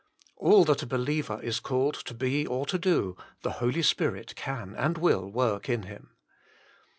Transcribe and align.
All 0.35 0.63
that 0.65 0.81
a 0.81 0.87
believer 0.87 1.39
is 1.43 1.59
called 1.59 1.93
to 2.05 2.15
be 2.15 2.47
or 2.47 2.65
to 2.65 2.79
do, 2.79 3.15
the 3.43 3.51
Holy 3.61 3.83
Spirit 3.83 4.35
can 4.35 4.73
and 4.73 4.97
will 4.97 5.29
work 5.29 5.69
in 5.69 5.83
him. 5.83 6.09